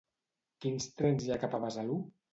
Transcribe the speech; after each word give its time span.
Quins 0.65 0.87
trens 1.01 1.27
hi 1.27 1.29
ha 1.35 1.39
cap 1.45 1.55
a 1.59 1.63
Besalú? 1.67 2.03